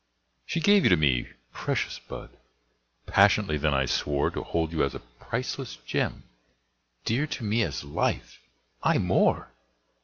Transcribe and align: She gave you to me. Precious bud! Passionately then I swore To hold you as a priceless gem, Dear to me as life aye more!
She 0.47 0.59
gave 0.59 0.83
you 0.83 0.89
to 0.89 0.97
me. 0.97 1.29
Precious 1.53 1.99
bud! 1.99 2.35
Passionately 3.05 3.59
then 3.59 3.75
I 3.75 3.85
swore 3.85 4.31
To 4.31 4.41
hold 4.41 4.71
you 4.71 4.83
as 4.83 4.95
a 4.95 4.99
priceless 5.19 5.75
gem, 5.85 6.23
Dear 7.05 7.27
to 7.27 7.43
me 7.43 7.61
as 7.61 7.83
life 7.83 8.39
aye 8.81 8.97
more! 8.97 9.51